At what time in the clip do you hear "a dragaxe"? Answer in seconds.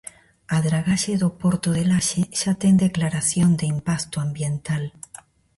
0.55-1.13